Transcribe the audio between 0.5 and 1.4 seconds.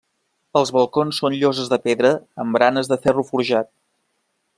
Els balcons són